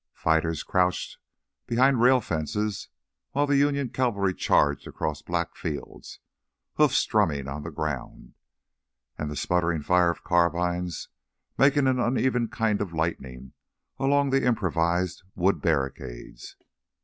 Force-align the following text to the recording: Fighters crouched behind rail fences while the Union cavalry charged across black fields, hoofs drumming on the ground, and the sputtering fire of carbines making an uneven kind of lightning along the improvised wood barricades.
Fighters 0.15 0.63
crouched 0.63 1.19
behind 1.67 2.01
rail 2.01 2.21
fences 2.21 2.87
while 3.33 3.45
the 3.45 3.57
Union 3.57 3.89
cavalry 3.89 4.33
charged 4.33 4.87
across 4.87 5.21
black 5.21 5.55
fields, 5.55 6.19
hoofs 6.73 7.05
drumming 7.05 7.47
on 7.47 7.61
the 7.61 7.69
ground, 7.69 8.33
and 9.19 9.29
the 9.29 9.35
sputtering 9.35 9.83
fire 9.83 10.09
of 10.09 10.23
carbines 10.23 11.09
making 11.55 11.85
an 11.85 11.99
uneven 11.99 12.47
kind 12.47 12.81
of 12.81 12.93
lightning 12.95 13.53
along 13.99 14.31
the 14.31 14.43
improvised 14.43 15.21
wood 15.35 15.61
barricades. 15.61 16.55